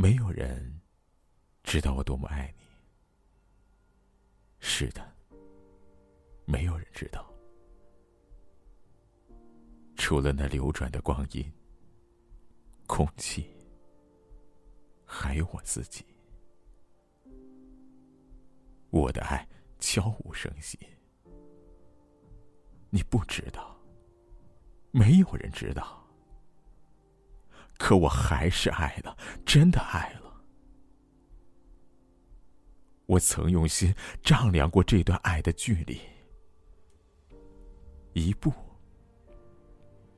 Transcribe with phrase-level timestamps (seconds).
[0.00, 0.80] 没有人
[1.64, 2.64] 知道我多么爱你。
[4.60, 5.12] 是的，
[6.44, 7.28] 没有人知道，
[9.96, 11.52] 除了那流转的光阴、
[12.86, 13.50] 空气，
[15.04, 16.06] 还有我自己。
[18.90, 19.44] 我的爱
[19.80, 20.78] 悄无声息，
[22.88, 23.76] 你不知道，
[24.92, 26.07] 没有人知道。
[27.78, 29.16] 可我还是爱了，
[29.46, 30.18] 真的爱了。
[33.06, 35.98] 我曾用心丈量过这段爱的距离，
[38.12, 38.52] 一步，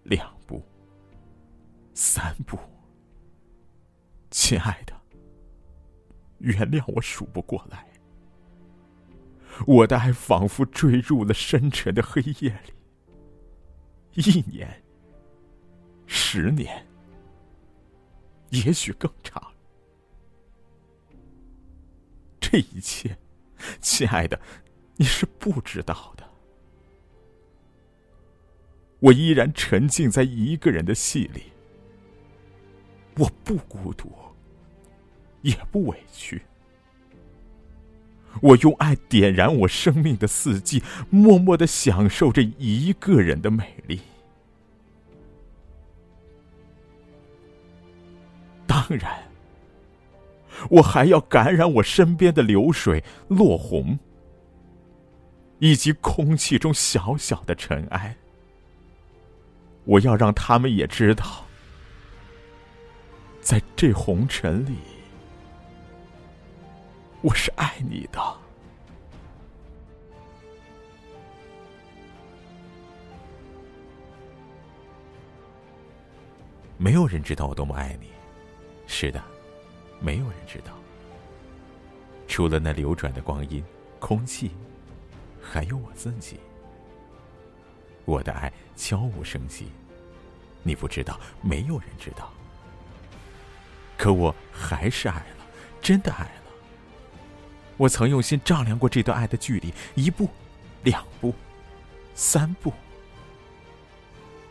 [0.03, 0.61] 两步，
[1.95, 2.59] 三步。
[4.31, 4.93] 亲爱的，
[6.39, 7.87] 原谅我数不过来。
[9.67, 12.73] 我的爱仿佛坠入了深沉的黑夜里，
[14.15, 14.83] 一年，
[16.07, 16.85] 十年。
[18.51, 19.43] 也许更长。
[22.41, 23.17] 这一切，
[23.81, 24.41] 亲爱的，
[24.97, 26.25] 你是不知道的。
[28.99, 31.45] 我依然沉浸在一个人的戏里，
[33.17, 34.13] 我不孤独，
[35.43, 36.43] 也不委屈。
[38.43, 44.01] 我用爱点燃我生命的四季，默默的享受着一个人的美丽。
[48.71, 49.21] 当然，
[50.71, 53.99] 我还要感染我身边的流水、落红，
[55.59, 58.17] 以及空气中小小的尘埃。
[59.83, 61.45] 我要让他们也知道，
[63.41, 64.77] 在这红尘里，
[67.23, 68.21] 我是爱你的。
[76.79, 78.20] 没有人知道我多么爱你。
[79.01, 79.25] 是的，
[79.99, 80.75] 没有人知道，
[82.29, 83.65] 除了那流转的光阴、
[83.99, 84.51] 空气，
[85.41, 86.39] 还有我自己。
[88.05, 89.73] 我的爱悄无声息，
[90.63, 92.31] 你不知道，没有人知道。
[93.97, 95.47] 可我还是爱了，
[95.81, 96.53] 真的爱了。
[97.79, 100.29] 我曾用心丈量过这段爱的距离，一步，
[100.83, 101.35] 两步，
[102.15, 102.71] 三步。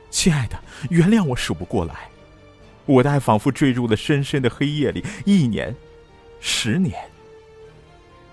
[0.09, 0.59] 亲爱的，
[0.89, 2.09] 原谅我数不过来。
[2.89, 5.75] 我的爱仿佛坠入了深深的黑夜里，一年，
[6.39, 6.99] 十年，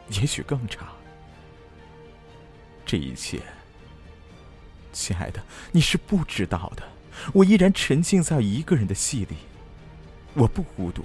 [0.08, 0.88] 也许更长。
[2.86, 3.42] 这一切，
[4.94, 6.82] 亲爱的，你是不知道的。
[7.34, 9.36] 我依然沉浸在一个人的戏里，
[10.32, 11.04] 我不孤独，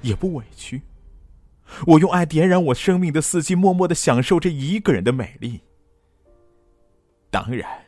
[0.00, 0.80] 也不委屈。
[1.86, 5.60] 我用爱点燃我生命的四季，默默的享受这一个人的美丽。
[7.30, 7.84] 当然，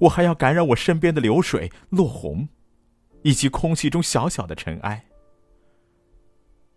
[0.00, 2.46] 我还要感染我身边的流水，落红。
[3.22, 5.04] 以及空气中小小的尘埃，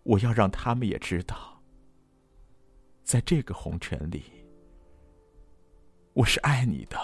[0.02, 1.62] 我要让他们也知道，
[3.02, 4.24] 在这个红尘里，
[6.12, 6.98] 我是爱你的。